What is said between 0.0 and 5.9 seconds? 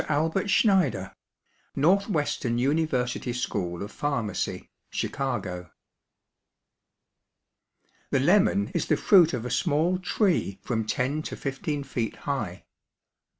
ALBERT SCHNEIDER, Northwestern University School of Pharmacy, Chicago.